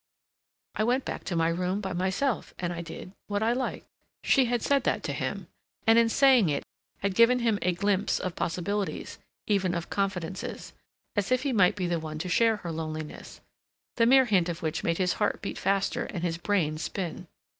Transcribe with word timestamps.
"I 0.73 0.83
went 0.83 1.05
back 1.05 1.23
to 1.25 1.35
my 1.35 1.49
room 1.49 1.79
by 1.79 1.93
myself 1.93 2.55
and 2.57 2.73
I 2.73 2.81
did—what 2.81 3.43
I 3.43 3.53
liked." 3.53 3.85
She 4.23 4.45
had 4.45 4.63
said 4.63 4.83
that 4.83 5.03
to 5.03 5.13
him, 5.13 5.45
and 5.85 5.99
in 5.99 6.09
saying 6.09 6.49
it 6.49 6.63
had 7.03 7.13
given 7.13 7.37
him 7.37 7.59
a 7.61 7.73
glimpse 7.73 8.19
of 8.19 8.35
possibilities, 8.35 9.19
even 9.45 9.75
of 9.75 9.91
confidences, 9.91 10.73
as 11.15 11.31
if 11.31 11.43
he 11.43 11.53
might 11.53 11.75
be 11.75 11.85
the 11.85 11.99
one 11.99 12.17
to 12.17 12.29
share 12.29 12.55
her 12.57 12.71
loneliness, 12.71 13.41
the 13.97 14.07
mere 14.07 14.25
hint 14.25 14.49
of 14.49 14.63
which 14.63 14.83
made 14.83 14.97
his 14.97 15.13
heart 15.21 15.39
beat 15.39 15.59
faster 15.59 16.05
and 16.05 16.23
his 16.23 16.39
brain 16.39 16.79
spin. 16.79 17.27